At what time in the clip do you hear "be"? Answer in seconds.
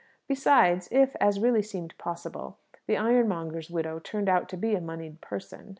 4.57-4.73